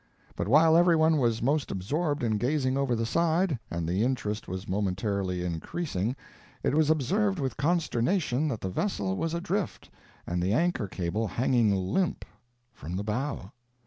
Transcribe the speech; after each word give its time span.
But 0.35 0.47
while 0.47 0.75
every 0.75 0.95
one 0.95 1.19
was 1.19 1.43
most 1.43 1.69
absorbed 1.69 2.23
in 2.23 2.39
gazing 2.39 2.75
over 2.75 2.95
the 2.95 3.05
side, 3.05 3.59
and 3.69 3.87
the 3.87 4.01
interest 4.03 4.47
was 4.47 4.67
momentarily 4.67 5.45
increasing, 5.45 6.15
it 6.63 6.73
was 6.73 6.89
observed 6.89 7.37
with 7.37 7.55
consternation 7.55 8.47
that 8.47 8.61
the 8.61 8.69
vessel 8.69 9.15
was 9.15 9.35
adrift 9.35 9.91
and 10.25 10.41
the 10.41 10.53
anchor 10.53 10.87
cable 10.87 11.27
hanging 11.27 11.71
limp 11.75 12.25
from 12.73 12.95
the 12.95 13.03
bow. 13.03 13.51